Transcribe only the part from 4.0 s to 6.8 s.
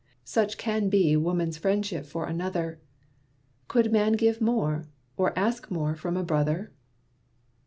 give more, or ask more from a brother?"